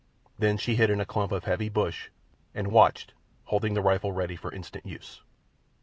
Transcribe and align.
Then 0.39 0.57
she 0.57 0.77
hid 0.77 0.89
in 0.89 0.99
a 0.99 1.05
clump 1.05 1.31
of 1.31 1.43
heavy 1.43 1.69
bush 1.69 2.09
and 2.55 2.69
watched, 2.71 3.13
holding 3.43 3.75
the 3.75 3.83
rifle 3.83 4.11
ready 4.11 4.35
for 4.35 4.51
instant 4.51 4.83
use. 4.83 5.21